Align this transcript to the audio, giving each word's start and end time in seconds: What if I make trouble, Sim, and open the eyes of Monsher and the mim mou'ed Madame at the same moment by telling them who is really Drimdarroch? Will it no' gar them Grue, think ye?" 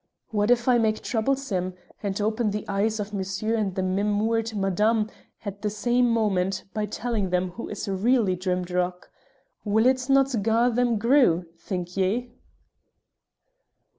What 0.29 0.49
if 0.49 0.67
I 0.67 0.79
make 0.79 1.03
trouble, 1.03 1.35
Sim, 1.35 1.75
and 2.01 2.19
open 2.19 2.49
the 2.49 2.65
eyes 2.67 2.99
of 2.99 3.11
Monsher 3.11 3.53
and 3.55 3.75
the 3.75 3.83
mim 3.83 4.11
mou'ed 4.11 4.55
Madame 4.55 5.11
at 5.45 5.61
the 5.61 5.69
same 5.69 6.09
moment 6.09 6.63
by 6.73 6.87
telling 6.87 7.29
them 7.29 7.51
who 7.51 7.69
is 7.69 7.87
really 7.87 8.35
Drimdarroch? 8.35 9.11
Will 9.63 9.85
it 9.85 10.09
no' 10.09 10.23
gar 10.23 10.71
them 10.71 10.97
Grue, 10.97 11.45
think 11.59 11.95
ye?" 11.97 12.31